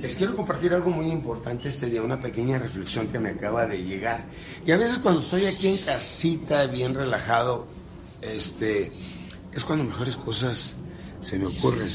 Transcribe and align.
Les 0.00 0.16
quiero 0.16 0.34
compartir 0.34 0.72
algo 0.72 0.90
muy 0.90 1.10
importante 1.10 1.68
este 1.68 1.86
día, 1.86 2.00
una 2.00 2.20
pequeña 2.20 2.58
reflexión 2.58 3.08
que 3.08 3.18
me 3.18 3.30
acaba 3.30 3.66
de 3.66 3.84
llegar. 3.84 4.24
Y 4.64 4.72
a 4.72 4.78
veces 4.78 4.96
cuando 4.98 5.20
estoy 5.20 5.44
aquí 5.44 5.68
en 5.68 5.76
casita, 5.76 6.66
bien 6.68 6.94
relajado, 6.94 7.66
este, 8.22 8.92
es 9.52 9.62
cuando 9.64 9.84
mejores 9.84 10.16
cosas 10.16 10.76
se 11.20 11.38
me 11.38 11.46
ocurren. 11.46 11.88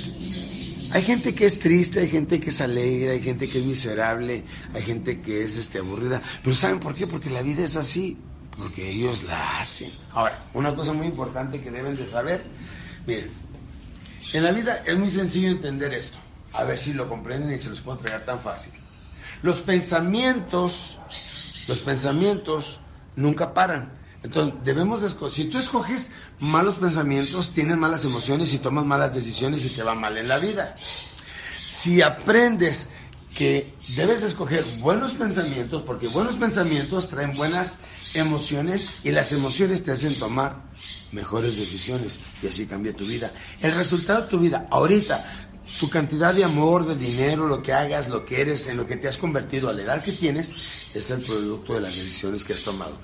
Hay 0.92 1.02
gente 1.02 1.34
que 1.34 1.48
es 1.48 1.60
triste, 1.60 2.02
hay 2.02 2.08
gente 2.08 2.40
que 2.40 2.50
es 2.50 2.62
alegre, 2.62 3.10
hay 3.10 3.24
gente 3.24 3.50
que 3.50 3.58
es 3.58 3.66
miserable, 3.66 4.44
hay 4.76 4.82
gente 4.84 5.20
que 5.22 5.44
es 5.44 5.58
este, 5.58 5.80
aburrida. 5.80 6.22
Pero 6.44 6.56
¿saben 6.56 6.80
por 6.80 6.94
qué? 6.94 7.08
Porque 7.08 7.32
la 7.32 7.42
vida 7.42 7.64
es 7.64 7.76
así, 7.76 8.18
porque 8.56 8.88
ellos 8.88 9.24
la 9.24 9.60
hacen. 9.60 9.92
Ahora, 10.12 10.46
una 10.54 10.76
cosa 10.76 10.94
muy 10.94 11.08
importante 11.08 11.60
que 11.60 11.72
deben 11.72 11.96
de 11.96 12.06
saber, 12.06 12.44
miren, 13.08 13.32
en 14.34 14.44
la 14.44 14.52
vida 14.52 14.84
es 14.86 14.96
muy 14.96 15.10
sencillo 15.10 15.50
entender 15.50 15.92
esto. 15.96 16.20
A 16.56 16.64
ver 16.64 16.80
si 16.80 16.94
lo 16.94 17.10
comprenden 17.10 17.54
y 17.54 17.60
se 17.60 17.70
los 17.70 17.82
puedo 17.82 17.98
entregar 17.98 18.26
tan 18.26 18.40
fácil. 18.40 18.74
Los 19.42 19.62
pensamientos, 19.62 20.98
los 21.68 21.80
pensamientos 21.80 22.80
nunca 23.16 23.54
paran. 23.54 23.92
Entonces, 24.24 24.56
debemos. 24.64 25.02
Si 25.32 25.46
tú 25.46 25.58
escoges 25.58 26.12
malos 26.40 26.76
pensamientos, 26.76 27.52
tienes 27.52 27.78
malas 27.78 28.06
emociones 28.06 28.54
y 28.54 28.60
tomas 28.60 28.86
malas 28.86 29.14
decisiones 29.14 29.66
y 29.66 29.70
te 29.70 29.84
va 29.84 29.96
mal 29.96 30.18
en 30.18 30.28
la 30.28 30.40
vida. 30.40 30.76
Si 31.58 32.02
aprendes 32.02 32.90
que 33.36 33.76
debes 33.96 34.24
escoger 34.24 34.64
buenos 34.80 35.12
pensamientos, 35.12 35.82
porque 35.82 36.08
buenos 36.08 36.36
pensamientos 36.38 37.10
traen 37.10 37.36
buenas 37.36 37.80
emociones 38.14 38.96
y 39.04 39.12
las 39.12 39.34
emociones 39.34 39.84
te 39.84 39.92
hacen 39.92 40.18
tomar 40.18 40.56
mejores 41.12 41.58
decisiones 41.58 42.20
y 42.42 42.48
así 42.48 42.66
cambia 42.66 42.96
tu 42.96 43.06
vida. 43.06 43.32
El 43.62 43.76
resultado 43.76 44.22
de 44.22 44.28
tu 44.30 44.40
vida 44.40 44.68
ahorita 44.72 45.26
tu 45.80 45.90
cantidad 45.90 46.34
de 46.34 46.44
amor, 46.44 46.86
de 46.86 46.96
dinero, 46.96 47.48
lo 47.48 47.62
que 47.62 47.74
hagas, 47.74 48.08
lo 48.08 48.24
que 48.24 48.42
eres, 48.42 48.68
en 48.68 48.78
lo 48.78 48.86
que 48.86 48.98
te 48.98 49.08
has 49.08 49.18
convertido 49.18 49.70
a 49.70 49.74
la 49.74 49.82
edad 49.82 50.04
que 50.04 50.12
tienes, 50.12 50.56
es 50.94 51.12
el 51.12 51.22
producto 51.22 51.74
de 51.74 51.82
las 51.82 51.96
decisiones 51.96 52.44
que 52.44 52.54
has 52.54 52.62
tomado. 52.62 52.98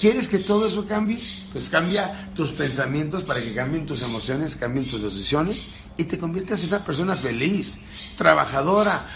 ¿Quieres 0.00 0.28
que 0.28 0.38
todo 0.38 0.66
eso 0.66 0.86
cambie? 0.86 1.18
Pues 1.52 1.68
cambia 1.68 2.32
tus 2.34 2.52
pensamientos 2.52 3.22
para 3.22 3.40
que 3.40 3.54
cambien 3.54 3.86
tus 3.86 4.02
emociones, 4.02 4.56
cambien 4.56 4.88
tus 4.88 5.02
decisiones 5.02 5.68
y 5.96 6.04
te 6.04 6.18
conviertas 6.18 6.62
en 6.62 6.68
una 6.68 6.84
persona 6.84 7.14
feliz, 7.16 7.78
trabajadora, 8.16 9.06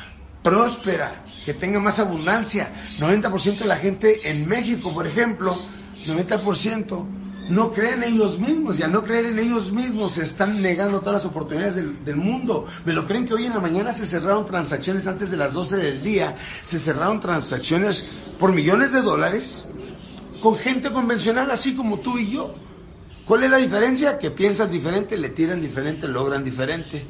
próspera, 0.42 1.24
que 1.44 1.54
tenga 1.54 1.80
más 1.80 1.98
abundancia. 1.98 2.70
90% 2.98 3.58
de 3.58 3.66
la 3.66 3.76
gente 3.76 4.30
en 4.30 4.48
México, 4.48 4.92
por 4.92 5.06
ejemplo, 5.06 5.60
90% 6.06 7.21
no 7.48 7.72
creen 7.72 8.02
en 8.02 8.14
ellos 8.14 8.38
mismos 8.38 8.78
y 8.78 8.82
al 8.82 8.92
no 8.92 9.02
creer 9.02 9.26
en 9.26 9.38
ellos 9.38 9.72
mismos 9.72 10.12
se 10.12 10.22
están 10.22 10.62
negando 10.62 11.00
todas 11.00 11.14
las 11.14 11.24
oportunidades 11.24 11.76
del, 11.76 12.16
mundo. 12.16 12.66
Me 12.84 12.92
lo 12.92 13.06
creen 13.06 13.26
que 13.26 13.34
hoy 13.34 13.46
en 13.46 13.52
la 13.52 13.60
mañana 13.60 13.92
se 13.92 14.06
cerraron 14.06 14.46
transacciones 14.46 15.06
antes 15.06 15.30
de 15.30 15.36
las 15.36 15.52
12 15.52 15.76
del 15.76 16.02
día, 16.02 16.36
se 16.62 16.78
cerraron 16.78 17.20
transacciones 17.20 18.06
por 18.38 18.52
millones 18.52 18.92
de 18.92 19.02
dólares 19.02 19.68
con 20.40 20.56
gente 20.56 20.90
convencional 20.90 21.50
así 21.50 21.74
como 21.74 22.00
tú 22.00 22.18
y 22.18 22.30
yo. 22.30 22.54
¿Cuál 23.26 23.44
es 23.44 23.50
la 23.50 23.58
diferencia? 23.58 24.18
Que 24.18 24.30
piensan 24.30 24.70
diferente, 24.70 25.16
le 25.16 25.28
tiran 25.28 25.60
diferente, 25.60 26.08
logran 26.08 26.44
diferente. 26.44 27.06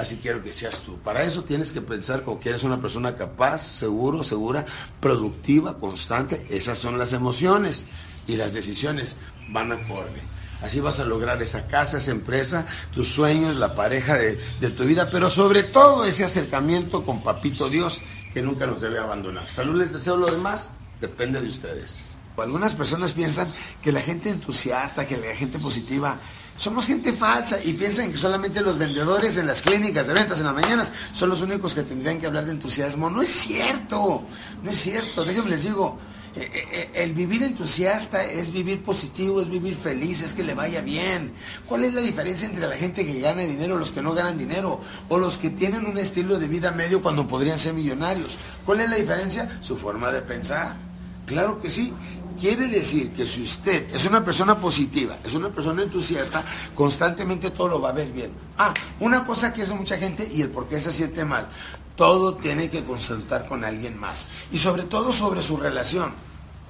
Así 0.00 0.16
quiero 0.16 0.42
que 0.42 0.54
seas 0.54 0.80
tú. 0.80 0.98
Para 0.98 1.24
eso 1.24 1.44
tienes 1.44 1.74
que 1.74 1.82
pensar 1.82 2.24
como 2.24 2.40
que 2.40 2.48
eres 2.48 2.64
una 2.64 2.80
persona 2.80 3.16
capaz, 3.16 3.58
seguro, 3.58 4.24
segura, 4.24 4.64
productiva, 4.98 5.76
constante. 5.76 6.46
Esas 6.48 6.78
son 6.78 6.98
las 6.98 7.12
emociones 7.12 7.84
y 8.26 8.36
las 8.36 8.54
decisiones 8.54 9.18
van 9.50 9.72
acorde. 9.72 10.22
Así 10.62 10.80
vas 10.80 11.00
a 11.00 11.04
lograr 11.04 11.42
esa 11.42 11.68
casa, 11.68 11.98
esa 11.98 12.12
empresa, 12.12 12.64
tus 12.94 13.08
sueños, 13.08 13.56
la 13.56 13.74
pareja 13.74 14.16
de, 14.16 14.36
tu 14.70 14.84
vida, 14.84 15.10
pero 15.12 15.28
sobre 15.28 15.64
todo 15.64 16.06
ese 16.06 16.24
acercamiento 16.24 17.04
con 17.04 17.22
Papito 17.22 17.68
Dios 17.68 18.00
que 18.32 18.40
nunca 18.40 18.66
nos 18.66 18.80
debe 18.80 19.00
abandonar. 19.00 19.50
Salud 19.50 19.78
les 19.78 19.92
deseo 19.92 20.16
lo 20.16 20.30
demás, 20.30 20.76
depende 20.98 21.42
de 21.42 21.48
ustedes. 21.48 22.09
Algunas 22.42 22.74
personas 22.74 23.12
piensan 23.12 23.48
que 23.82 23.92
la 23.92 24.00
gente 24.00 24.30
entusiasta, 24.30 25.06
que 25.06 25.16
la 25.16 25.34
gente 25.34 25.58
positiva, 25.58 26.18
somos 26.60 26.86
gente 26.86 27.14
falsa 27.14 27.58
y 27.64 27.72
piensan 27.72 28.12
que 28.12 28.18
solamente 28.18 28.60
los 28.60 28.76
vendedores 28.76 29.38
en 29.38 29.46
las 29.46 29.62
clínicas 29.62 30.06
de 30.06 30.12
ventas 30.12 30.40
en 30.40 30.44
las 30.44 30.54
mañanas 30.54 30.92
son 31.12 31.30
los 31.30 31.40
únicos 31.40 31.74
que 31.74 31.82
tendrían 31.82 32.20
que 32.20 32.26
hablar 32.26 32.44
de 32.44 32.50
entusiasmo. 32.50 33.08
No 33.08 33.22
es 33.22 33.30
cierto, 33.30 34.22
no 34.62 34.70
es 34.70 34.78
cierto. 34.78 35.24
Déjenme 35.24 35.48
les 35.48 35.62
digo, 35.62 35.98
eh, 36.36 36.48
eh, 36.52 36.68
eh, 36.72 36.90
el 37.02 37.14
vivir 37.14 37.42
entusiasta 37.42 38.22
es 38.22 38.52
vivir 38.52 38.84
positivo, 38.84 39.40
es 39.40 39.48
vivir 39.48 39.74
feliz, 39.74 40.22
es 40.22 40.34
que 40.34 40.44
le 40.44 40.54
vaya 40.54 40.82
bien. 40.82 41.32
¿Cuál 41.66 41.84
es 41.84 41.94
la 41.94 42.02
diferencia 42.02 42.46
entre 42.46 42.68
la 42.68 42.76
gente 42.76 43.06
que 43.06 43.20
gana 43.20 43.40
dinero 43.40 43.78
los 43.78 43.90
que 43.90 44.02
no 44.02 44.12
ganan 44.12 44.36
dinero? 44.36 44.82
O 45.08 45.18
los 45.18 45.38
que 45.38 45.48
tienen 45.48 45.86
un 45.86 45.96
estilo 45.96 46.38
de 46.38 46.46
vida 46.46 46.72
medio 46.72 47.00
cuando 47.00 47.26
podrían 47.26 47.58
ser 47.58 47.72
millonarios. 47.72 48.36
¿Cuál 48.66 48.80
es 48.80 48.90
la 48.90 48.96
diferencia? 48.96 49.60
Su 49.62 49.78
forma 49.78 50.12
de 50.12 50.20
pensar. 50.20 50.89
Claro 51.30 51.60
que 51.60 51.70
sí. 51.70 51.94
Quiere 52.40 52.66
decir 52.66 53.12
que 53.12 53.24
si 53.24 53.42
usted 53.42 53.94
es 53.94 54.04
una 54.04 54.24
persona 54.24 54.58
positiva, 54.58 55.16
es 55.24 55.34
una 55.34 55.50
persona 55.50 55.82
entusiasta, 55.82 56.42
constantemente 56.74 57.50
todo 57.50 57.68
lo 57.68 57.80
va 57.80 57.90
a 57.90 57.92
ver 57.92 58.10
bien. 58.10 58.32
Ah, 58.58 58.74
una 58.98 59.26
cosa 59.26 59.52
que 59.52 59.62
hace 59.62 59.74
mucha 59.74 59.96
gente 59.96 60.28
y 60.28 60.42
el 60.42 60.48
por 60.48 60.66
qué 60.66 60.80
se 60.80 60.90
siente 60.90 61.24
mal. 61.24 61.48
Todo 61.94 62.34
tiene 62.36 62.68
que 62.68 62.82
consultar 62.82 63.46
con 63.46 63.64
alguien 63.64 63.96
más. 63.96 64.26
Y 64.50 64.58
sobre 64.58 64.84
todo 64.84 65.12
sobre 65.12 65.40
su 65.42 65.56
relación. 65.56 66.12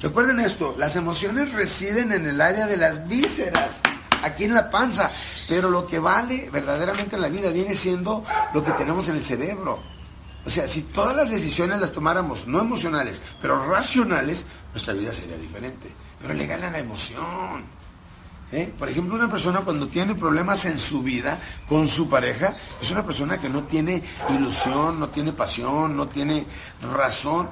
Recuerden 0.03 0.41
esto, 0.41 0.75
las 0.77 0.97
emociones 0.97 1.53
residen 1.53 2.13
en 2.13 2.27
el 2.27 2.41
área 2.41 2.67
de 2.67 2.77
las 2.77 3.09
vísceras, 3.09 3.81
aquí 4.23 4.45
en 4.45 4.53
la 4.53 4.71
panza. 4.71 5.11
Pero 5.49 5.71
lo 5.71 5.87
que 5.87 6.01
vale 6.01 6.51
verdaderamente 6.51 7.17
en 7.17 7.23
la 7.23 7.29
vida 7.29 7.51
viene 7.51 7.75
siendo 7.75 8.25
lo 8.53 8.63
que 8.63 8.73
tenemos 8.73 9.09
en 9.09 9.17
el 9.17 9.25
cerebro. 9.25 9.79
O 10.47 10.51
sea, 10.51 10.67
si 10.69 10.83
todas 10.83 11.15
las 11.15 11.31
decisiones 11.31 11.81
las 11.81 11.93
tomáramos 11.93 12.47
no 12.47 12.61
emocionales, 12.61 13.23
pero 13.43 13.67
racionales, 13.67 14.47
nuestra 14.73 14.95
vida 14.95 15.13
sería 15.13 15.37
diferente. 15.37 15.89
Pero 16.21 16.35
le 16.35 16.47
gana 16.47 16.71
la 16.71 16.79
emoción. 16.79 17.65
¿eh? 18.53 18.73
Por 18.79 18.89
ejemplo, 18.89 19.15
una 19.15 19.31
persona 19.31 19.61
cuando 19.61 19.89
tiene 19.89 20.15
problemas 20.15 20.65
en 20.65 20.79
su 20.79 21.03
vida 21.03 21.39
con 21.69 21.89
su 21.89 22.09
pareja, 22.09 22.55
es 22.81 22.91
una 22.91 23.05
persona 23.05 23.39
que 23.39 23.49
no 23.49 23.65
tiene 23.65 24.03
ilusión, 24.31 24.99
no 24.99 25.11
tiene 25.11 25.33
pasión, 25.33 25.97
no 25.97 26.09
tiene 26.09 26.47
razón 26.95 27.49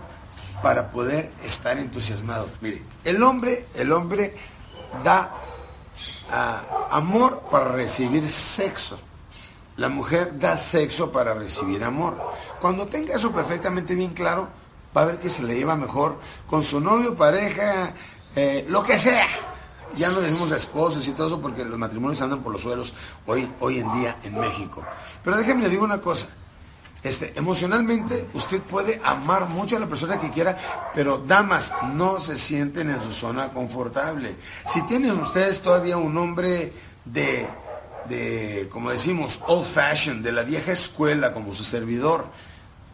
para 0.63 0.91
poder 0.91 1.31
estar 1.45 1.79
entusiasmado. 1.79 2.49
Mire, 2.61 2.83
el 3.05 3.23
hombre, 3.23 3.67
el 3.75 3.93
hombre 3.93 4.35
da 5.05 5.31
ah, 6.31 6.89
amor 6.91 7.43
para 7.51 7.69
recibir 7.69 8.29
sexo. 8.29 8.99
La 9.79 9.89
mujer 9.89 10.39
da 10.41 10.57
sexo 10.57 11.13
para 11.13 11.35
recibir 11.35 11.85
amor. 11.85 12.19
Cuando 12.61 12.87
tenga 12.87 13.15
eso 13.15 13.31
perfectamente 13.31 13.95
bien 13.95 14.13
claro, 14.13 14.49
va 14.95 15.03
a 15.03 15.05
ver 15.05 15.19
que 15.19 15.31
se 15.31 15.45
le 15.45 15.55
lleva 15.55 15.77
mejor 15.77 16.19
con 16.49 16.65
su 16.65 16.81
novio, 16.81 17.15
pareja, 17.15 17.95
eh, 18.35 18.67
lo 18.69 18.83
que 18.83 18.99
sea. 18.99 19.27
Ya 19.97 20.11
no 20.11 20.21
decimos 20.21 20.51
esposos 20.51 21.07
y 21.07 21.13
todo 21.13 21.29
eso 21.29 21.41
porque 21.41 21.65
los 21.65 21.79
matrimonios 21.79 22.21
andan 22.21 22.43
por 22.43 22.53
los 22.53 22.63
suelos 22.63 22.93
hoy, 23.25 23.49
hoy 23.61 23.79
en 23.79 23.93
día 23.93 24.17
en 24.25 24.41
México. 24.41 24.83
Pero 25.23 25.37
déjenme 25.37 25.63
le 25.63 25.71
digo 25.71 25.85
una 25.85 26.01
cosa. 26.01 26.27
Este, 27.05 27.33
emocionalmente 27.37 28.29
usted 28.35 28.61
puede 28.61 29.01
amar 29.05 29.49
mucho 29.49 29.77
a 29.77 29.81
la 29.81 29.87
persona 29.87 30.19
que 30.19 30.31
quiera, 30.31 30.59
pero 30.93 31.19
damas 31.19 31.73
no 31.95 32.19
se 32.19 32.37
sienten 32.37 32.91
en 32.91 33.01
su 33.01 33.13
zona 33.13 33.53
confortable. 33.53 34.35
Si 34.67 34.83
tienen 34.83 35.13
ustedes 35.21 35.63
todavía 35.63 35.97
un 35.99 36.19
hombre 36.19 36.73
de 37.05 37.49
de, 38.09 38.69
como 38.71 38.91
decimos, 38.91 39.41
old 39.47 39.67
fashion, 39.67 40.23
de 40.23 40.33
la 40.33 40.43
vieja 40.43 40.73
escuela, 40.73 41.33
como 41.33 41.55
su 41.55 41.65
servidor, 41.65 42.27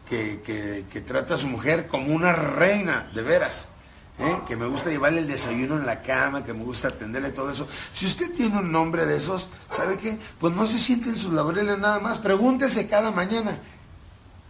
que, 0.09 1.03
trata 1.05 1.35
a 1.35 1.37
su 1.37 1.47
mujer 1.47 1.87
como 1.87 2.13
una 2.13 2.33
reina, 2.33 3.09
de 3.13 3.21
veras. 3.21 3.69
¿eh? 4.19 4.39
que 4.47 4.55
me 4.55 4.65
gusta 4.65 4.89
llevarle 4.89 5.19
el 5.19 5.27
desayuno 5.27 5.75
en 5.75 5.85
la 5.85 6.01
cama, 6.01 6.43
que 6.43 6.53
me 6.53 6.63
gusta 6.63 6.89
atenderle 6.89 7.31
todo 7.31 7.51
eso. 7.51 7.67
Si 7.91 8.05
usted 8.05 8.33
tiene 8.33 8.57
un 8.59 8.71
nombre 8.71 9.05
de 9.05 9.17
esos, 9.17 9.49
¿sabe 9.69 9.97
qué? 9.97 10.17
Pues 10.39 10.53
no 10.53 10.65
se 10.65 10.79
siente 10.79 11.09
en 11.09 11.17
sus 11.17 11.33
laureles 11.33 11.77
nada 11.77 11.99
más. 11.99 12.19
Pregúntese 12.19 12.87
cada 12.87 13.11
mañana, 13.11 13.59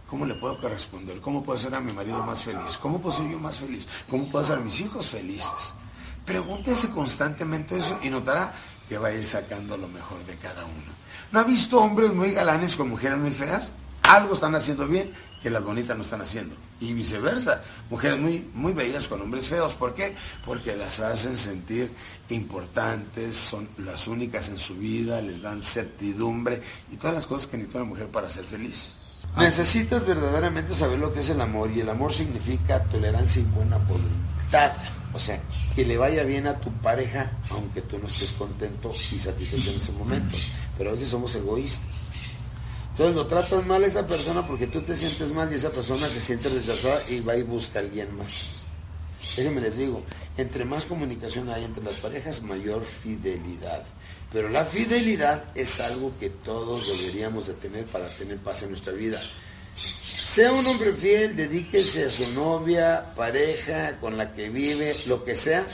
¿cómo 0.08 0.24
le 0.24 0.34
puedo 0.34 0.60
corresponder? 0.60 1.20
¿Cómo 1.20 1.42
puedo 1.42 1.58
hacer 1.58 1.74
a 1.74 1.80
mi 1.80 1.92
marido 1.92 2.22
más 2.22 2.44
feliz? 2.44 2.78
¿Cómo 2.80 3.00
puedo 3.00 3.16
ser 3.16 3.28
yo 3.28 3.38
más 3.38 3.58
feliz? 3.58 3.88
¿Cómo 4.08 4.30
puedo 4.30 4.44
hacer 4.44 4.58
a 4.58 4.60
mis 4.60 4.80
hijos 4.80 5.10
felices? 5.10 5.74
Pregúntese 6.24 6.90
constantemente 6.90 7.78
eso 7.78 7.98
y 8.02 8.10
notará 8.10 8.52
que 8.88 8.98
va 8.98 9.08
a 9.08 9.12
ir 9.12 9.24
sacando 9.24 9.76
lo 9.76 9.88
mejor 9.88 10.24
de 10.26 10.36
cada 10.36 10.64
uno. 10.64 10.92
¿No 11.32 11.40
ha 11.40 11.44
visto 11.44 11.78
hombres 11.78 12.12
muy 12.12 12.32
galanes 12.32 12.76
con 12.76 12.88
mujeres 12.88 13.18
muy 13.18 13.32
feas? 13.32 13.72
Algo 14.02 14.34
están 14.34 14.54
haciendo 14.54 14.86
bien 14.86 15.12
que 15.42 15.50
las 15.50 15.64
bonitas 15.64 15.96
no 15.96 16.02
están 16.02 16.20
haciendo. 16.20 16.54
Y 16.80 16.92
viceversa, 16.92 17.62
mujeres 17.90 18.18
muy, 18.18 18.48
muy 18.54 18.72
bellas 18.72 19.08
con 19.08 19.20
hombres 19.20 19.48
feos. 19.48 19.74
¿Por 19.74 19.94
qué? 19.94 20.14
Porque 20.44 20.76
las 20.76 21.00
hacen 21.00 21.36
sentir 21.36 21.90
importantes, 22.28 23.36
son 23.36 23.68
las 23.78 24.06
únicas 24.06 24.48
en 24.48 24.58
su 24.58 24.76
vida, 24.76 25.20
les 25.20 25.42
dan 25.42 25.62
certidumbre 25.62 26.62
y 26.92 26.96
todas 26.96 27.14
las 27.14 27.26
cosas 27.26 27.48
que 27.48 27.56
necesita 27.56 27.78
una 27.78 27.88
mujer 27.88 28.08
para 28.08 28.30
ser 28.30 28.44
feliz. 28.44 28.96
Necesitas 29.36 30.06
verdaderamente 30.06 30.74
saber 30.74 30.98
lo 30.98 31.12
que 31.12 31.20
es 31.20 31.28
el 31.28 31.40
amor 31.40 31.70
y 31.70 31.80
el 31.80 31.90
amor 31.90 32.12
significa 32.12 32.84
tolerancia 32.84 33.42
y 33.42 33.44
buena 33.44 33.76
voluntad. 33.76 34.72
O 35.16 35.18
sea, 35.18 35.40
que 35.74 35.86
le 35.86 35.96
vaya 35.96 36.24
bien 36.24 36.46
a 36.46 36.60
tu 36.60 36.70
pareja, 36.70 37.32
aunque 37.48 37.80
tú 37.80 37.98
no 37.98 38.06
estés 38.06 38.32
contento 38.32 38.92
y 39.12 39.18
satisfecho 39.18 39.70
en 39.70 39.78
ese 39.78 39.92
momento. 39.92 40.36
Pero 40.76 40.90
a 40.90 40.92
veces 40.92 41.08
somos 41.08 41.34
egoístas. 41.34 42.08
Entonces 42.90 43.16
lo 43.16 43.26
tratas 43.26 43.64
mal 43.64 43.82
a 43.82 43.86
esa 43.86 44.06
persona 44.06 44.46
porque 44.46 44.66
tú 44.66 44.82
te 44.82 44.94
sientes 44.94 45.32
mal 45.32 45.50
y 45.50 45.54
esa 45.54 45.70
persona 45.70 46.06
se 46.06 46.20
siente 46.20 46.50
rechazada 46.50 47.00
y 47.08 47.20
va 47.20 47.34
y 47.34 47.42
busca 47.44 47.78
a 47.78 47.82
alguien 47.82 48.14
más. 48.14 48.62
Déjenme 49.38 49.62
les 49.62 49.78
digo, 49.78 50.02
entre 50.36 50.66
más 50.66 50.84
comunicación 50.84 51.48
hay 51.48 51.64
entre 51.64 51.82
las 51.82 51.94
parejas, 51.94 52.42
mayor 52.42 52.84
fidelidad. 52.84 53.84
Pero 54.34 54.50
la 54.50 54.66
fidelidad 54.66 55.44
es 55.54 55.80
algo 55.80 56.12
que 56.20 56.28
todos 56.28 56.88
deberíamos 56.88 57.46
de 57.46 57.54
tener 57.54 57.86
para 57.86 58.14
tener 58.18 58.36
paz 58.36 58.64
en 58.64 58.68
nuestra 58.68 58.92
vida. 58.92 59.18
Sea 60.36 60.52
un 60.52 60.66
hombre 60.66 60.92
fiel, 60.92 61.34
dedíquese 61.34 62.04
a 62.04 62.10
su 62.10 62.34
novia, 62.34 63.14
pareja, 63.16 63.98
con 64.00 64.18
la 64.18 64.34
que 64.34 64.50
vive, 64.50 64.94
lo 65.06 65.24
que 65.24 65.34
sea, 65.34 65.66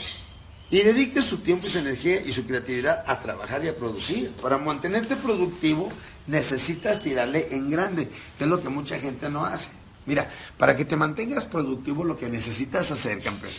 y 0.69 0.79
dedique 0.83 1.21
su 1.21 1.39
tiempo 1.39 1.67
su 1.67 1.79
energía 1.79 2.21
y 2.21 2.31
su 2.31 2.47
creatividad 2.47 3.03
a 3.05 3.19
trabajar 3.19 3.65
y 3.65 3.67
a 3.67 3.75
producir. 3.75 4.31
Para 4.41 4.57
mantenerte 4.57 5.17
productivo 5.17 5.91
necesitas 6.27 7.01
tirarle 7.01 7.49
en 7.51 7.69
grande, 7.69 8.07
que 8.37 8.45
es 8.45 8.49
lo 8.49 8.63
que 8.63 8.69
mucha 8.69 8.97
gente 9.01 9.29
no 9.29 9.43
hace. 9.43 9.71
Mira, 10.05 10.31
para 10.57 10.77
que 10.77 10.85
te 10.85 10.95
mantengas 10.95 11.43
productivo 11.43 12.05
lo 12.05 12.17
que 12.17 12.29
necesitas 12.29 12.89
hacer, 12.89 13.21
campeón 13.21 13.51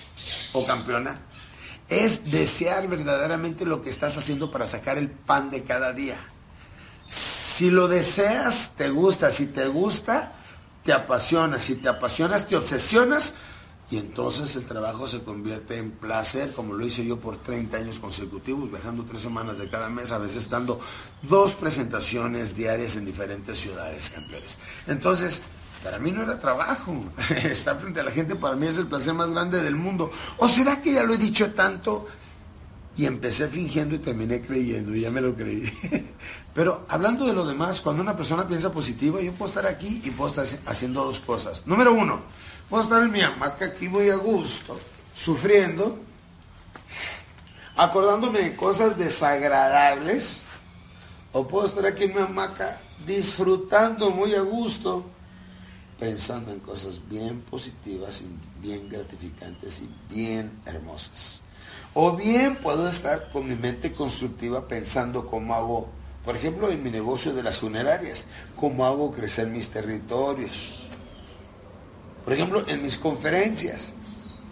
o 0.55 0.65
campeona, 0.65 1.21
es 1.91 2.31
desear 2.31 2.89
verdaderamente 2.89 3.67
lo 3.67 3.83
que 3.83 3.91
estás 3.91 4.17
haciendo 4.17 4.51
para 4.51 4.67
sacar 4.67 4.97
el 4.97 5.11
pan 5.11 5.51
de 5.51 5.65
cada 5.65 5.93
día. 5.93 6.17
Si 7.07 7.69
lo 7.69 7.89
deseas, 7.89 8.73
te 8.79 8.89
gusta. 8.89 9.31
Si 9.31 9.49
te 9.49 9.67
gusta, 9.67 10.41
te 10.85 10.93
apasiona. 10.93 11.59
Si 11.59 11.77
te 11.77 11.89
apasionas, 11.89 12.47
te 12.47 12.57
obsesionas. 12.57 13.35
Y 13.91 13.99
entonces 13.99 14.57
el 14.57 14.65
trabajo 14.65 15.07
se 15.07 15.23
convierte 15.23 15.77
en 15.77 15.91
placer, 15.91 16.53
como 16.53 16.73
lo 16.73 16.87
hice 16.87 17.05
yo 17.05 17.21
por 17.21 17.37
30 17.37 17.77
años 17.77 17.99
consecutivos, 17.99 18.71
viajando 18.71 19.05
tres 19.05 19.21
semanas 19.21 19.59
de 19.59 19.69
cada 19.69 19.91
mes, 19.91 20.11
a 20.11 20.19
veces 20.19 20.49
dando 20.49 20.81
dos 21.23 21.55
presentaciones 21.55 22.57
diarias 22.57 22.97
en 22.97 23.05
diferentes 23.05 23.59
ciudades, 23.59 24.09
campeones. 24.09 24.59
Entonces, 24.87 25.43
para 25.83 25.99
mí 25.99 26.13
no 26.13 26.23
era 26.23 26.39
trabajo. 26.39 26.97
Estar 27.45 27.79
frente 27.79 28.01
a 28.01 28.05
la 28.05 28.11
gente 28.11 28.37
para 28.37 28.57
mí 28.57 28.67
es 28.67 28.79
el 28.79 28.87
placer 28.87 29.13
más 29.13 29.31
grande 29.31 29.63
del 29.63 29.77
mundo. 29.77 30.11
¿O 30.39 30.49
será 30.49 30.81
que 30.81 30.95
ya 30.95 31.03
lo 31.03 31.13
he 31.13 31.19
dicho 31.19 31.53
tanto? 31.53 32.07
Y 32.97 33.05
empecé 33.05 33.49
fingiendo 33.49 33.97
y 33.97 33.99
terminé 33.99 34.41
creyendo, 34.41 34.95
y 34.95 35.03
ya 35.03 35.11
me 35.11 35.21
lo 35.21 35.35
creí. 35.35 35.65
Pero 36.55 36.87
hablando 36.89 37.27
de 37.27 37.33
lo 37.33 37.45
demás, 37.45 37.81
cuando 37.81 38.03
una 38.03 38.17
persona 38.17 38.47
piensa 38.47 38.71
positiva, 38.71 39.21
yo 39.21 39.33
puedo 39.33 39.49
estar 39.49 39.67
aquí 39.67 40.01
y 40.05 40.11
puedo 40.11 40.31
estar 40.31 40.47
haciendo 40.67 41.05
dos 41.05 41.19
cosas. 41.19 41.67
Número 41.67 41.93
uno, 41.93 42.21
puedo 42.71 42.85
estar 42.85 43.03
en 43.03 43.11
mi 43.11 43.23
hamaca 43.23 43.65
aquí 43.65 43.89
muy 43.89 44.09
a 44.09 44.17
gusto, 44.17 44.79
sufriendo, 45.17 45.99
acordándome 47.77 48.39
de 48.39 48.57
cosas 48.57 48.97
desagradables, 48.97 50.43
o 51.33 51.49
puedo 51.49 51.67
estar 51.67 51.85
aquí 51.87 52.05
en 52.05 52.15
mi 52.15 52.21
hamaca 52.21 52.79
disfrutando 53.05 54.11
muy 54.11 54.37
a 54.37 54.43
gusto, 54.43 55.05
pensando 55.99 56.53
en 56.53 56.61
cosas 56.61 57.01
bien 57.09 57.41
positivas 57.41 58.23
y 58.23 58.29
bien 58.63 58.89
gratificantes 58.89 59.83
y 59.83 60.15
bien 60.15 60.53
hermosas. 60.67 61.41
O 61.95 62.17
bien 62.17 62.57
puedo 62.57 62.89
estar 62.89 63.31
con 63.31 63.49
mi 63.49 63.57
mente 63.57 63.93
constructiva 63.93 64.69
pensando 64.69 65.27
cómo 65.27 65.55
hago, 65.55 65.89
por 66.25 66.37
ejemplo, 66.37 66.71
en 66.71 66.83
mi 66.83 66.91
negocio 66.91 67.35
de 67.35 67.43
las 67.43 67.59
funerarias, 67.59 68.27
cómo 68.57 68.87
hago 68.87 69.13
crecer 69.13 69.49
mis 69.49 69.69
territorios. 69.71 70.89
Por 72.25 72.33
ejemplo, 72.33 72.65
en 72.67 72.83
mis 72.83 72.97
conferencias, 72.97 73.93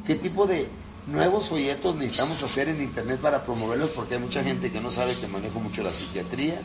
qué 0.07 0.15
tipo 0.15 0.47
de 0.47 0.69
nuevos 1.07 1.49
folletos 1.49 1.97
necesitamos 1.97 2.43
hacer 2.43 2.69
en 2.69 2.83
internet 2.83 3.21
para 3.21 3.45
promoverlos, 3.45 3.91
porque 3.91 4.15
hay 4.15 4.21
mucha 4.21 4.45
gente 4.45 4.71
que 4.71 4.81
no 4.81 4.91
sabe 4.91 5.17
que 5.17 5.27
manejo 5.27 5.61
mucho 5.61 5.83
la 5.83 5.93
psiquiatría, 5.93 6.61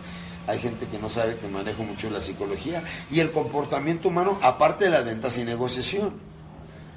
hay 0.48 0.60
gente 0.60 0.88
que 0.88 1.00
no 1.00 1.10
sabe 1.10 1.38
que 1.38 1.48
manejo 1.48 1.84
mucho 1.84 2.10
la 2.10 2.20
psicología 2.20 2.84
y 3.10 3.22
el 3.22 3.32
comportamiento 3.32 4.10
humano, 4.10 4.38
aparte 4.42 4.86
de 4.86 4.92
las 4.92 5.06
ventas 5.06 5.38
y 5.38 5.44
negociación. 5.44 6.14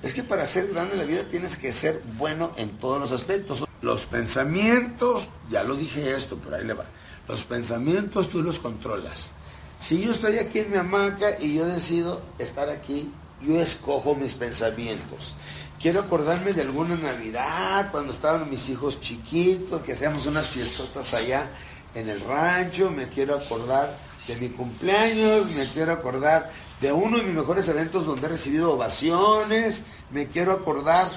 Es 0.02 0.14
que 0.14 0.22
para 0.22 0.46
ser 0.46 0.68
grande 0.68 0.94
en 0.94 0.98
la 0.98 1.04
vida 1.04 1.24
tienes 1.28 1.56
que 1.56 1.72
ser 1.72 2.02
bueno 2.16 2.52
en 2.56 2.70
todos 2.78 2.98
los 3.00 3.12
aspectos. 3.12 3.66
Los 3.82 4.06
pensamientos, 4.06 5.28
ya 5.50 5.62
lo 5.62 5.76
dije 5.76 6.14
esto, 6.14 6.36
por 6.36 6.54
ahí 6.54 6.64
le 6.64 6.74
va. 6.74 6.86
Los 7.30 7.44
pensamientos 7.44 8.28
tú 8.28 8.42
los 8.42 8.58
controlas. 8.58 9.30
Si 9.78 10.00
yo 10.00 10.10
estoy 10.10 10.38
aquí 10.38 10.58
en 10.58 10.72
mi 10.72 10.78
hamaca 10.78 11.36
y 11.40 11.54
yo 11.54 11.64
decido 11.64 12.20
estar 12.40 12.68
aquí, 12.68 13.08
yo 13.40 13.60
escojo 13.60 14.16
mis 14.16 14.34
pensamientos. 14.34 15.36
Quiero 15.80 16.00
acordarme 16.00 16.54
de 16.54 16.62
alguna 16.62 16.96
Navidad, 16.96 17.92
cuando 17.92 18.12
estaban 18.12 18.50
mis 18.50 18.68
hijos 18.68 19.00
chiquitos, 19.00 19.80
que 19.82 19.92
hacíamos 19.92 20.26
unas 20.26 20.48
fiestotas 20.48 21.14
allá 21.14 21.48
en 21.94 22.08
el 22.08 22.20
rancho, 22.20 22.90
me 22.90 23.08
quiero 23.08 23.36
acordar 23.36 23.96
de 24.26 24.34
mi 24.34 24.48
cumpleaños, 24.48 25.52
me 25.52 25.66
quiero 25.68 25.92
acordar 25.92 26.50
de 26.80 26.90
uno 26.90 27.18
de 27.18 27.22
mis 27.22 27.36
mejores 27.36 27.68
eventos 27.68 28.06
donde 28.06 28.26
he 28.26 28.30
recibido 28.30 28.72
ovaciones, 28.72 29.84
me 30.10 30.26
quiero 30.26 30.50
acordar 30.50 31.08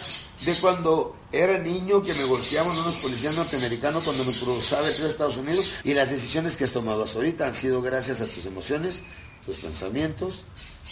de 0.46 0.56
cuando 0.56 1.16
era 1.32 1.58
niño 1.58 2.04
que 2.04 2.14
me 2.14 2.24
golpeaban 2.26 2.78
unos 2.78 2.98
policías 2.98 3.36
norteamericanos 3.36 4.04
cuando 4.04 4.24
me 4.24 4.34
cruzaba 4.34 4.88
entre 4.88 5.08
Estados 5.08 5.38
Unidos 5.38 5.72
y 5.84 5.94
las 5.94 6.12
decisiones 6.12 6.58
que 6.58 6.64
has 6.64 6.72
tomado 6.72 7.04
hasta 7.04 7.18
ahorita 7.18 7.46
han 7.46 7.54
sido 7.54 7.82
gracias 7.82 8.22
a 8.22 8.26
tus 8.28 8.46
emociones, 8.46 9.04
tus 9.46 9.58
pensamientos. 9.58 10.46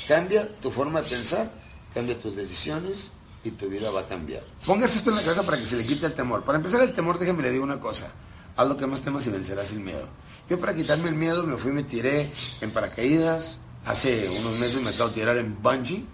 Cambia 0.08 0.50
tu 0.62 0.72
forma 0.72 1.02
de 1.02 1.10
pensar, 1.10 1.52
cambia 1.94 2.20
tus 2.20 2.36
decisiones 2.36 3.12
y 3.44 3.52
tu 3.52 3.68
vida 3.68 3.92
va 3.92 4.02
a 4.02 4.08
cambiar. 4.08 4.44
Póngase 4.66 5.00
esto 5.00 5.10
en 5.10 5.18
la 5.18 5.22
cabeza 5.22 5.44
para 5.44 5.58
que 5.58 5.66
se 5.66 5.76
le 5.76 5.86
quite 5.86 6.06
el 6.06 6.14
temor. 6.14 6.44
Para 6.44 6.58
empezar 6.58 6.82
el 6.82 6.94
temor, 6.94 7.20
déjeme 7.20 7.44
le 7.44 7.52
digo 7.52 7.64
una 7.64 7.80
cosa 7.80 8.12
haz 8.56 8.68
lo 8.68 8.78
que 8.78 8.88
más 8.88 9.02
temas 9.02 9.26
y 9.28 9.30
vencerás 9.30 9.72
el 9.72 9.80
miedo. 9.80 10.08
Yo 10.50 10.60
para 10.60 10.74
quitarme 10.74 11.10
el 11.10 11.16
miedo 11.16 11.44
me 11.44 11.58
fui, 11.58 11.72
me 11.72 11.84
tiré 11.84 12.30
en 12.62 12.72
paracaídas, 12.72 13.60
hace 13.86 14.28
unos 14.40 14.58
meses 14.60 14.82
me 14.82 14.90
acabo 14.90 15.10
de 15.10 15.16
tirar 15.16 15.38
en 15.38 15.62
bungee, 15.62 16.06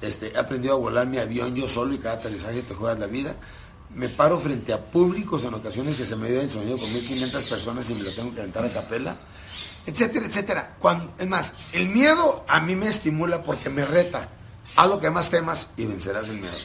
este, 0.00 0.32
he 0.34 0.38
aprendido 0.38 0.74
a 0.74 0.78
volar 0.78 1.06
mi 1.06 1.18
avión 1.18 1.54
yo 1.54 1.66
solo 1.66 1.94
y 1.94 1.98
cada 1.98 2.16
aterrizaje 2.16 2.62
te 2.62 2.74
juegas 2.74 2.98
la 2.98 3.06
vida. 3.06 3.34
Me 3.94 4.08
paro 4.08 4.38
frente 4.38 4.72
a 4.72 4.84
públicos 4.90 5.44
en 5.44 5.54
ocasiones 5.54 5.96
que 5.96 6.04
se 6.04 6.14
me 6.14 6.30
dio 6.30 6.40
el 6.40 6.50
sonido 6.50 6.76
con 6.76 6.92
1500 6.92 7.44
personas 7.44 7.88
y 7.90 7.94
me 7.94 8.04
lo 8.04 8.12
tengo 8.12 8.34
que 8.34 8.40
aventar 8.40 8.64
a 8.64 8.72
capela, 8.72 9.16
etcétera, 9.86 10.26
etcétera. 10.26 10.76
Cuando, 10.78 11.14
es 11.18 11.26
más, 11.26 11.54
el 11.72 11.88
miedo 11.88 12.44
a 12.48 12.60
mí 12.60 12.76
me 12.76 12.86
estimula 12.86 13.42
porque 13.42 13.70
me 13.70 13.84
reta. 13.84 14.28
Haz 14.76 14.88
lo 14.88 15.00
que 15.00 15.10
más 15.10 15.30
temas 15.30 15.70
y 15.76 15.86
vencerás 15.86 16.28
el 16.28 16.38
miedo. 16.38 16.56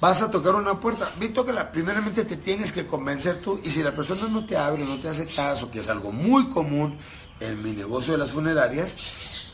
Vas 0.00 0.20
a 0.20 0.30
tocar 0.30 0.54
una 0.54 0.78
puerta, 0.78 1.10
vi 1.18 1.32
la 1.52 1.72
primeramente 1.72 2.24
te 2.24 2.36
tienes 2.36 2.70
que 2.70 2.86
convencer 2.86 3.40
tú 3.40 3.58
y 3.64 3.70
si 3.70 3.82
la 3.82 3.94
persona 3.94 4.28
no 4.28 4.44
te 4.44 4.56
abre, 4.56 4.84
no 4.84 4.98
te 4.98 5.08
hace 5.08 5.26
caso, 5.26 5.70
que 5.70 5.80
es 5.80 5.88
algo 5.88 6.12
muy 6.12 6.48
común 6.50 6.98
en 7.40 7.62
mi 7.62 7.72
negocio 7.72 8.12
de 8.12 8.18
las 8.18 8.32
funerarias, 8.32 9.48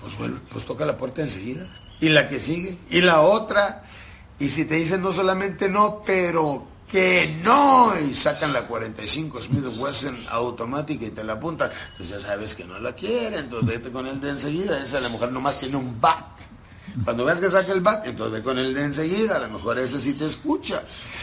pues 0.00 0.16
bueno, 0.16 0.40
pues 0.50 0.64
toca 0.64 0.86
la 0.86 0.96
puerta 0.96 1.20
enseguida. 1.22 1.66
Y 2.02 2.10
la 2.10 2.28
que 2.28 2.38
sigue, 2.38 2.76
y 2.90 3.00
la 3.00 3.22
otra, 3.22 3.84
y 4.38 4.50
si 4.50 4.66
te 4.66 4.74
dicen 4.74 5.00
no 5.00 5.12
solamente 5.12 5.70
no, 5.70 6.02
pero 6.04 6.66
que 6.92 7.40
no, 7.42 7.92
y 7.98 8.14
sacan 8.14 8.52
la 8.52 8.66
45 8.66 9.40
Smith 9.40 9.64
Wesson 9.78 10.14
automática 10.30 11.06
y 11.06 11.10
te 11.10 11.24
la 11.24 11.34
apuntan, 11.34 11.70
pues 11.96 12.10
ya 12.10 12.20
sabes 12.20 12.54
que 12.54 12.64
no 12.64 12.78
la 12.78 12.94
quieren, 12.94 13.40
entonces 13.40 13.66
vete 13.66 13.90
con 13.90 14.06
el 14.06 14.20
de 14.20 14.28
enseguida, 14.28 14.82
esa 14.82 15.00
la 15.00 15.08
mujer 15.08 15.32
nomás 15.32 15.58
tiene 15.58 15.76
un 15.76 15.98
bat. 15.98 16.26
Cuando 17.04 17.24
veas 17.24 17.40
que 17.40 17.48
saca 17.48 17.72
el 17.72 17.80
bat, 17.80 18.06
entonces 18.06 18.32
ve 18.34 18.42
con 18.42 18.58
el 18.58 18.74
de 18.74 18.84
enseguida, 18.84 19.36
a 19.36 19.38
lo 19.38 19.48
mejor 19.48 19.78
ese 19.78 19.98
sí 19.98 20.12
te 20.12 20.26
escucha. 20.26 20.82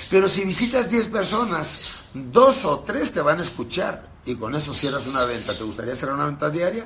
Pero 0.09 0.27
si 0.27 0.43
visitas 0.43 0.89
10 0.89 1.09
personas, 1.09 1.91
dos 2.13 2.65
o 2.65 2.79
tres 2.79 3.11
te 3.11 3.21
van 3.21 3.39
a 3.39 3.43
escuchar 3.43 4.07
y 4.25 4.35
con 4.35 4.55
eso 4.55 4.73
cierras 4.73 5.05
una 5.05 5.25
venta. 5.25 5.55
¿Te 5.55 5.63
gustaría 5.63 5.93
hacer 5.93 6.09
una 6.09 6.25
venta 6.25 6.49
diaria? 6.49 6.85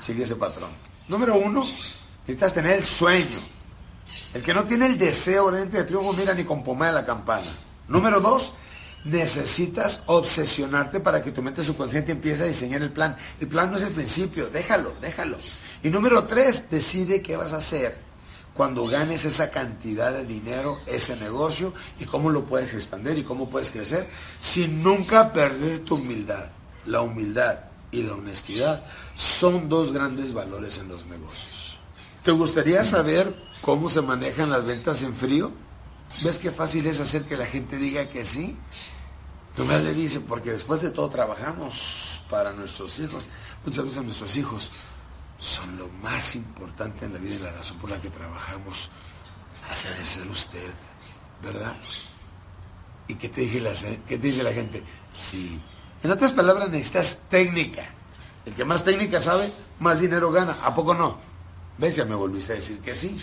Sigue 0.00 0.22
ese 0.22 0.36
patrón. 0.36 0.70
Número 1.08 1.34
uno, 1.34 1.66
necesitas 2.22 2.54
tener 2.54 2.78
el 2.78 2.84
sueño. 2.84 3.38
El 4.34 4.42
que 4.42 4.54
no 4.54 4.64
tiene 4.64 4.86
el 4.86 4.98
deseo 4.98 5.50
de 5.50 5.84
triunfo, 5.84 6.12
mira 6.12 6.34
ni 6.34 6.44
con 6.44 6.64
pomada 6.64 6.92
de 6.92 7.00
la 7.00 7.06
campana. 7.06 7.50
Número 7.88 8.20
dos, 8.20 8.54
necesitas 9.04 10.02
obsesionarte 10.06 11.00
para 11.00 11.22
que 11.22 11.32
tu 11.32 11.42
mente 11.42 11.64
subconsciente 11.64 12.12
empiece 12.12 12.44
a 12.44 12.46
diseñar 12.46 12.82
el 12.82 12.92
plan. 12.92 13.16
El 13.40 13.48
plan 13.48 13.70
no 13.70 13.78
es 13.78 13.82
el 13.82 13.92
principio, 13.92 14.48
déjalo, 14.48 14.92
déjalo. 15.00 15.38
Y 15.82 15.88
número 15.88 16.24
tres, 16.24 16.70
decide 16.70 17.22
qué 17.22 17.36
vas 17.36 17.52
a 17.52 17.58
hacer 17.58 18.12
cuando 18.54 18.86
ganes 18.86 19.24
esa 19.24 19.50
cantidad 19.50 20.12
de 20.12 20.26
dinero, 20.26 20.78
ese 20.86 21.16
negocio, 21.16 21.72
y 21.98 22.04
cómo 22.04 22.30
lo 22.30 22.44
puedes 22.44 22.74
expandir 22.74 23.18
y 23.18 23.24
cómo 23.24 23.48
puedes 23.48 23.70
crecer, 23.70 24.06
sin 24.40 24.82
nunca 24.82 25.32
perder 25.32 25.80
tu 25.80 25.96
humildad. 25.96 26.50
La 26.84 27.00
humildad 27.00 27.60
y 27.90 28.02
la 28.02 28.14
honestidad 28.14 28.84
son 29.14 29.68
dos 29.68 29.92
grandes 29.92 30.32
valores 30.32 30.78
en 30.78 30.88
los 30.88 31.06
negocios. 31.06 31.71
¿Te 32.22 32.30
gustaría 32.30 32.84
saber 32.84 33.34
cómo 33.62 33.88
se 33.88 34.00
manejan 34.00 34.50
las 34.50 34.64
ventas 34.64 35.02
en 35.02 35.14
frío? 35.14 35.50
¿Ves 36.22 36.38
qué 36.38 36.52
fácil 36.52 36.86
es 36.86 37.00
hacer 37.00 37.24
que 37.24 37.36
la 37.36 37.46
gente 37.46 37.76
diga 37.76 38.08
que 38.08 38.24
sí? 38.24 38.56
Tu 39.56 39.64
madre 39.64 39.92
dice, 39.92 40.20
porque 40.20 40.52
después 40.52 40.82
de 40.82 40.90
todo 40.90 41.10
trabajamos 41.10 42.20
para 42.30 42.52
nuestros 42.52 43.00
hijos. 43.00 43.26
Muchas 43.64 43.84
veces 43.84 44.02
nuestros 44.04 44.36
hijos 44.36 44.70
son 45.38 45.76
lo 45.76 45.88
más 45.88 46.36
importante 46.36 47.06
en 47.06 47.14
la 47.14 47.18
vida 47.18 47.34
y 47.34 47.38
la 47.38 47.52
razón 47.52 47.78
por 47.78 47.90
la 47.90 48.00
que 48.00 48.10
trabajamos. 48.10 48.90
Hace 49.68 49.90
de 49.90 50.06
ser 50.06 50.28
usted, 50.28 50.72
¿verdad? 51.42 51.74
¿Y 53.08 53.16
qué 53.16 53.28
te, 53.28 53.40
dice 53.40 53.60
la, 53.60 53.72
qué 54.06 54.16
te 54.16 54.26
dice 54.26 54.44
la 54.44 54.52
gente? 54.52 54.84
Sí. 55.10 55.60
En 56.04 56.10
otras 56.12 56.30
palabras, 56.32 56.70
necesitas 56.70 57.22
técnica. 57.28 57.84
El 58.46 58.54
que 58.54 58.64
más 58.64 58.84
técnica 58.84 59.18
sabe, 59.18 59.52
más 59.80 59.98
dinero 60.00 60.30
gana. 60.30 60.56
¿A 60.62 60.74
poco 60.74 60.94
no? 60.94 61.31
¿Ves? 61.78 61.96
Ya 61.96 62.04
me 62.04 62.14
volviste 62.14 62.52
a 62.52 62.56
decir 62.56 62.80
que 62.80 62.94
sí. 62.94 63.16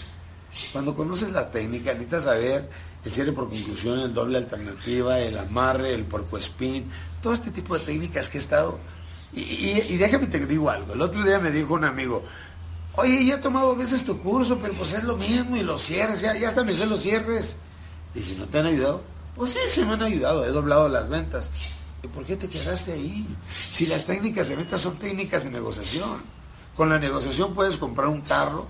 Cuando 0.71 0.95
conoces 0.95 1.31
la 1.31 1.51
técnica, 1.51 1.93
necesitas 1.93 2.23
saber 2.23 2.69
el 3.05 3.11
cierre 3.11 3.31
por 3.31 3.49
conclusión, 3.49 3.99
el 3.99 4.13
doble 4.13 4.37
alternativa, 4.37 5.19
el 5.19 5.37
amarre, 5.37 5.93
el 5.93 6.05
porco 6.05 6.37
spin, 6.37 6.89
todo 7.21 7.33
este 7.33 7.51
tipo 7.51 7.77
de 7.77 7.85
técnicas 7.85 8.29
que 8.29 8.37
he 8.37 8.41
estado. 8.41 8.79
Y, 9.31 9.97
déjame 9.97 10.27
te 10.27 10.45
digo 10.45 10.69
algo. 10.69 10.93
El 10.93 11.01
otro 11.01 11.23
día 11.23 11.39
me 11.39 11.51
dijo 11.51 11.75
un 11.75 11.85
amigo, 11.85 12.23
oye, 12.95 13.25
ya 13.25 13.35
he 13.35 13.37
tomado 13.37 13.75
veces 13.75 14.03
tu 14.03 14.19
curso, 14.19 14.57
pero 14.57 14.73
pues 14.73 14.93
es 14.93 15.03
lo 15.03 15.17
mismo 15.17 15.55
y 15.55 15.61
los 15.61 15.83
cierres, 15.83 16.21
ya, 16.21 16.35
ya 16.35 16.47
hasta 16.47 16.63
me 16.63 16.73
sé 16.73 16.87
los 16.87 17.01
cierres. 17.01 17.55
Dije, 18.15 18.35
¿no 18.35 18.45
te 18.45 18.59
han 18.59 18.65
ayudado? 18.65 19.03
Pues 19.35 19.51
sí, 19.51 19.59
se 19.67 19.85
me 19.85 19.93
han 19.93 20.01
ayudado, 20.01 20.43
he 20.45 20.49
doblado 20.49 20.89
las 20.89 21.09
ventas. 21.09 21.51
¿Y 22.03 22.07
por 22.07 22.25
qué 22.25 22.35
te 22.35 22.49
quedaste 22.49 22.93
ahí? 22.93 23.27
Si 23.71 23.85
las 23.85 24.05
técnicas 24.05 24.49
de 24.49 24.55
venta 24.55 24.77
son 24.77 24.97
técnicas 24.97 25.43
de 25.43 25.51
negociación. 25.51 26.38
Con 26.79 26.87
la 26.87 26.97
negociación 26.97 27.53
puedes 27.55 27.75
comprar 27.75 28.07
un 28.07 28.21
carro, 28.21 28.65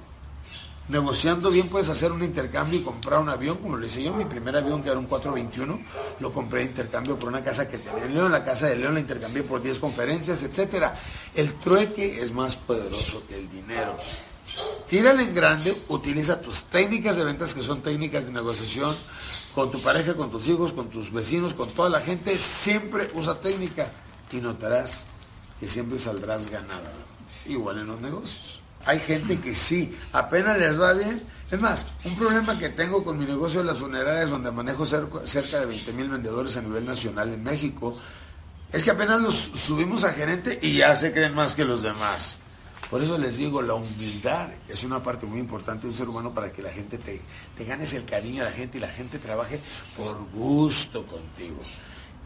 negociando 0.88 1.51
bien 1.51 1.70
puedes 1.70 1.89
hacer 1.89 2.12
un 2.12 2.24
intercambio 2.24 2.80
y 2.80 2.82
comprar 2.82 3.20
un 3.20 3.30
avión, 3.30 3.58
como 3.58 3.78
lo 3.78 3.86
hice 3.86 4.01
yo, 4.01 4.16
mi 4.16 4.25
primer 4.25 4.58
avión 4.58 4.82
que 4.82 4.89
era 4.89 4.98
un 4.98 5.06
421, 5.06 5.80
lo 6.20 6.34
compré 6.34 6.63
en 6.63 6.70
intercambio 6.70 7.20
por 7.20 7.30
una 7.30 7.44
casa 7.44 7.70
que 7.70 7.78
tenía 7.78 8.06
en 8.06 8.16
León, 8.16 8.32
la 8.32 8.44
casa 8.44 8.66
de 8.66 8.78
León 8.78 8.96
la 8.96 9.00
intercambié 9.01 9.44
por 9.44 9.62
10 9.62 9.78
conferencias, 9.78 10.42
etcétera. 10.42 10.98
El 11.36 11.54
trueque 11.54 12.20
es 12.20 12.34
más 12.34 12.56
poderoso 12.56 13.22
que 13.28 13.36
el 13.38 13.48
dinero. 13.48 13.96
Tírale 14.88 15.22
en 15.22 15.36
grande, 15.36 15.80
utiliza 15.89 16.42
tus 16.42 16.63
técnicas 16.63 17.16
de 17.16 17.25
ventas 17.25 17.54
que 17.54 17.62
son 17.62 17.84
técnicas 17.84 18.25
de 18.25 18.32
negociación 18.32 18.96
con 19.54 19.70
tu 19.70 19.80
pareja, 19.84 20.16
con 20.16 20.32
tus 20.32 20.48
hijos, 20.48 20.74
con 20.74 20.89
tus 20.89 21.13
vecinos, 21.13 21.54
con 21.54 21.70
toda 21.70 21.92
la 21.92 22.01
gente, 22.01 22.39
siempre 22.39 23.12
usa 23.13 23.39
técnica 23.39 23.94
y 24.32 24.38
notarás 24.38 25.06
que 25.60 25.68
siempre 25.68 26.00
saldrás 26.00 26.50
ganado. 26.50 27.18
Igual 27.46 27.79
en 27.79 27.88
los 27.88 28.01
negocios. 28.01 28.60
Hay 28.86 29.00
gente 29.00 29.39
que 29.39 29.53
sí, 29.53 29.98
apenas 30.13 30.58
les 30.58 30.79
va 30.79 30.93
bien. 30.93 31.22
Es 31.51 31.60
más, 31.60 31.88
un 32.05 32.15
problema 32.15 32.58
que 32.58 32.69
tengo 32.69 33.03
con 33.03 33.17
mi 33.17 33.25
negocio 33.25 33.60
de 33.60 33.65
las 33.65 33.79
funerarias, 33.79 34.29
donde 34.29 34.51
manejo 34.51 34.86
cerca 34.86 35.60
de 35.60 35.65
20 35.65 35.93
mil 35.93 36.10
vendedores 36.10 36.55
a 36.58 36.62
nivel 36.62 36.86
nacional 36.86 37.34
en 37.34 37.43
México, 37.43 37.96
es 38.72 38.84
que 38.84 38.91
apenas 38.91 39.19
los 39.19 39.36
subimos 39.36 40.03
a 40.03 40.13
gerente 40.13 40.60
y 40.62 40.77
ya 40.77 40.96
se 40.96 41.12
creen 41.12 41.34
más 41.34 41.55
que 41.55 41.65
los 41.65 41.81
demás. 41.81 42.38
Por 42.89 43.03
eso 43.03 43.17
les 43.17 43.38
digo, 43.38 43.62
la 43.62 43.75
humildad 43.75 44.50
es 44.67 44.84
una 44.84 45.03
parte 45.03 45.25
muy 45.25 45.39
importante 45.39 45.84
de 45.84 45.89
un 45.89 45.93
ser 45.93 46.10
humano 46.10 46.34
para 46.34 46.51
que 46.51 46.62
la 46.62 46.72
gente 46.72 46.98
te, 46.98 47.22
te 47.55 47.65
ganes 47.65 47.93
el 47.93 48.05
cariño 48.05 48.41
a 48.41 48.46
la 48.46 48.51
gente 48.51 48.77
y 48.77 48.81
la 48.81 48.88
gente 48.88 49.19
trabaje 49.19 49.60
por 49.96 50.29
gusto 50.31 51.05
contigo. 51.05 51.60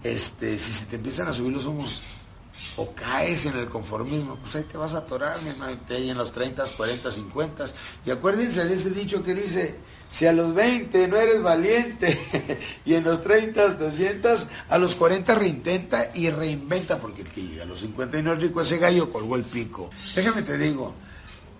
Este, 0.03 0.57
si 0.57 0.71
se 0.71 0.85
te 0.85 0.97
empiezan 0.97 1.27
a 1.27 1.33
subir 1.33 1.53
los 1.53 1.65
humos, 1.65 2.01
o 2.77 2.93
caes 2.93 3.45
en 3.45 3.57
el 3.57 3.67
conformismo, 3.67 4.37
pues 4.37 4.55
ahí 4.55 4.63
te 4.63 4.77
vas 4.77 4.93
a 4.93 4.99
atorar, 4.99 5.41
mi 5.41 5.49
hermano, 5.49 5.79
ahí 5.89 6.09
en 6.09 6.17
los 6.17 6.31
30, 6.31 6.63
40, 6.77 7.11
50. 7.11 7.65
Y 8.05 8.11
acuérdense 8.11 8.65
de 8.65 8.75
ese 8.75 8.89
dicho 8.91 9.23
que 9.23 9.33
dice, 9.33 9.79
si 10.09 10.25
a 10.25 10.33
los 10.33 10.53
20 10.53 11.07
no 11.07 11.17
eres 11.17 11.41
valiente 11.41 12.19
y 12.85 12.93
en 12.93 13.03
los 13.03 13.23
30 13.23 13.77
te 13.77 13.91
sientas, 13.91 14.47
a 14.69 14.77
los 14.77 14.95
40 14.95 15.35
reintenta 15.35 16.11
y 16.13 16.29
reinventa, 16.29 16.99
porque 16.99 17.23
el 17.23 17.29
que 17.29 17.41
llega 17.41 17.63
a 17.63 17.67
los 17.67 17.79
50 17.79 18.19
y 18.19 18.23
no 18.23 18.33
es 18.33 18.41
rico, 18.41 18.61
ese 18.61 18.77
gallo 18.77 19.11
colgó 19.11 19.35
el 19.35 19.43
pico. 19.43 19.89
Déjame 20.15 20.43
te 20.43 20.57
digo, 20.57 20.93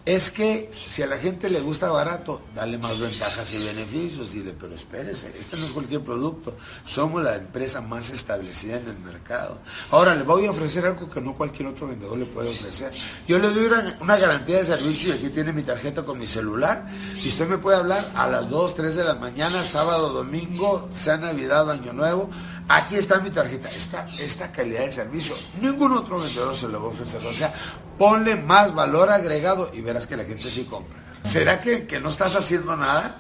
es 0.06 0.32
que 0.32 0.70
si 0.74 1.02
a 1.02 1.08
la 1.08 1.18
gente 1.18 1.50
le 1.50 1.62
gusta 1.62 1.90
barato, 1.90 2.42
dale 2.54 2.78
más 2.78 3.00
ventajas 3.00 3.54
y 3.54 3.66
beneficios. 3.66 4.34
Dile, 4.34 4.54
pero 4.60 4.76
espérese, 4.76 5.34
este 5.40 5.56
no 5.56 5.66
es 5.66 5.72
cualquier 5.72 6.02
producto. 6.02 6.56
Somos 6.86 7.24
la 7.24 7.36
empresa 7.36 7.80
más 7.80 8.10
establecida 8.10 8.78
en 8.78 8.88
el 8.90 9.00
mercado. 9.00 9.60
Ahora 9.92 10.14
le 10.16 10.24
voy 10.24 10.46
a 10.46 10.52
ofrecer 10.52 10.86
algo 10.86 11.10
que 11.10 11.22
no 11.22 11.36
cualquier 11.36 11.70
otro 11.70 11.88
vendedor 11.88 12.18
le 12.18 12.26
puede 12.26 12.50
ofrecer. 12.50 12.92
Yo 13.28 13.40
le 13.40 13.50
doy 13.52 13.66
una, 13.66 14.18
garantía 14.18 14.58
de 14.58 14.66
servicio 14.66 15.10
y 15.10 15.12
aquí 15.18 15.30
tiene 15.30 15.54
mi 15.54 15.64
tarjeta 15.64 16.04
con 16.04 16.20
mi 16.20 16.28
celular. 16.28 16.86
Y 17.24 17.30
usted 17.30 17.48
me 17.48 17.58
puede 17.58 17.78
hablar 17.78 18.12
a 18.16 18.28
las 18.28 18.50
2, 18.50 18.76
3 18.76 18.96
de 18.96 19.04
la 19.06 19.16
mañana, 19.16 19.64
sábado, 19.64 20.10
domingo, 20.10 20.90
sea 20.92 21.16
Navidad, 21.16 21.72
Año 21.72 21.94
Nuevo. 21.94 22.30
Aquí 22.70 22.96
está 22.96 23.20
mi 23.20 23.30
tarjeta. 23.30 23.70
Esta, 23.70 24.08
esta 24.20 24.52
calidad 24.52 24.86
de 24.86 24.92
servicio, 24.92 25.36
ningún 25.62 25.92
otro 25.94 26.20
vendedor 26.20 26.56
se 26.56 26.68
lo 26.68 26.82
va 26.82 26.88
a 26.88 26.92
ofrecer. 26.92 27.26
O 27.26 27.34
sea, 27.34 27.54
ponle 27.98 28.36
más 28.36 28.74
valor 28.74 29.10
agregado 29.10 29.70
y 29.74 29.82
verás 29.82 30.08
que 30.08 30.18
la 30.18 30.24
gente 30.24 30.50
sí 30.50 30.66
compra. 30.66 31.04
¿Será 31.24 31.62
que, 31.62 32.00
no 32.02 32.10
estás 32.10 32.36
haciendo 32.36 32.76
nada? 32.76 33.18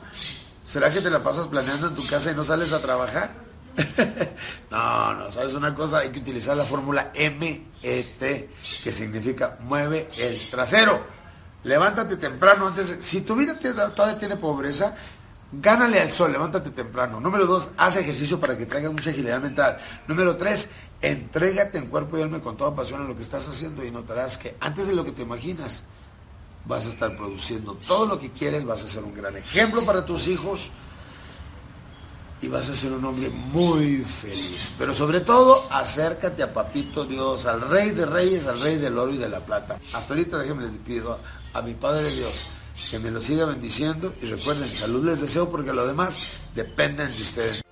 ¿Será 0.65 0.91
que 0.91 1.01
te 1.01 1.09
la 1.09 1.23
pasas 1.23 1.47
planeando 1.47 1.87
en 1.87 1.95
tu 1.95 2.05
casa 2.05 2.31
y 2.31 2.35
no 2.35 2.43
sales 2.43 2.73
a 2.73 2.81
trabajar? 2.81 3.31
no, 4.71 5.13
no, 5.15 5.31
¿sabes 5.31 5.53
una 5.55 5.73
cosa? 5.73 5.99
Hay 5.99 6.11
que 6.11 6.19
utilizar 6.19 6.55
la 6.55 6.65
fórmula 6.65 7.11
MET, 7.15 8.49
que 8.83 8.91
significa 8.91 9.57
mueve 9.61 10.09
el 10.17 10.39
trasero. 10.49 11.05
Levántate 11.63 12.17
temprano 12.17 12.67
antes 12.67 12.97
Si 12.99 13.21
tu 13.21 13.35
vida 13.35 13.57
todavía 13.57 14.19
tiene 14.19 14.35
pobreza, 14.35 14.95
gánale 15.61 15.99
al 15.99 16.11
sol, 16.11 16.31
levántate 16.31 16.71
temprano. 16.71 17.19
Número 17.19 17.45
dos, 17.45 17.69
haz 17.77 17.95
ejercicio 17.97 18.39
para 18.39 18.57
que 18.57 18.65
traiga 18.65 18.89
mucha 18.89 19.11
agilidad 19.11 19.41
mental. 19.41 19.77
Número 20.07 20.37
tres, 20.37 20.69
entrégate 21.01 21.77
en 21.77 21.87
cuerpo 21.87 22.17
y 22.17 22.21
alma 22.21 22.41
con 22.41 22.57
toda 22.57 22.75
pasión 22.75 23.01
en 23.01 23.07
lo 23.07 23.15
que 23.15 23.21
estás 23.21 23.47
haciendo 23.47 23.85
y 23.85 23.91
notarás 23.91 24.37
que 24.37 24.55
antes 24.59 24.87
de 24.87 24.93
lo 24.93 25.05
que 25.05 25.11
te 25.11 25.21
imaginas, 25.21 25.83
vas 26.65 26.85
a 26.85 26.89
estar 26.89 27.15
produciendo 27.15 27.75
todo 27.87 28.05
lo 28.05 28.19
que 28.19 28.31
quieres, 28.31 28.65
vas 28.65 28.83
a 28.83 28.87
ser 28.87 29.03
un 29.03 29.13
gran 29.13 29.35
ejemplo 29.35 29.83
para 29.83 30.05
tus 30.05 30.27
hijos 30.27 30.71
y 32.41 32.47
vas 32.47 32.69
a 32.69 32.75
ser 32.75 32.91
un 32.91 33.03
hombre 33.05 33.29
muy 33.29 34.03
feliz. 34.03 34.73
Pero 34.77 34.93
sobre 34.93 35.21
todo, 35.21 35.65
acércate 35.71 36.43
a 36.43 36.53
Papito 36.53 37.05
Dios, 37.05 37.45
al 37.45 37.61
Rey 37.61 37.91
de 37.91 38.05
Reyes, 38.05 38.47
al 38.47 38.61
Rey 38.61 38.77
del 38.77 38.97
Oro 38.97 39.13
y 39.13 39.17
de 39.17 39.29
la 39.29 39.41
Plata. 39.41 39.77
Hasta 39.93 40.13
ahorita 40.13 40.37
déjenme 40.37 40.65
les 40.65 40.77
pido 40.77 41.19
a 41.53 41.61
mi 41.61 41.73
Padre 41.73 42.09
Dios 42.09 42.49
que 42.89 42.99
me 42.99 43.11
lo 43.11 43.21
siga 43.21 43.45
bendiciendo 43.45 44.13
y 44.21 44.25
recuerden, 44.25 44.67
salud 44.67 45.05
les 45.05 45.21
deseo 45.21 45.49
porque 45.49 45.73
lo 45.73 45.85
demás 45.87 46.33
dependen 46.55 47.15
de 47.15 47.21
ustedes. 47.21 47.62